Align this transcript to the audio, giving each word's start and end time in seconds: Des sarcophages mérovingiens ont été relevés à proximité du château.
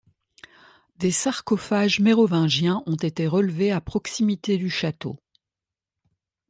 Des 0.97 1.11
sarcophages 1.11 1.99
mérovingiens 1.99 2.81
ont 2.87 2.95
été 2.95 3.27
relevés 3.27 3.71
à 3.71 3.79
proximité 3.81 4.57
du 4.57 4.67
château. 4.67 5.19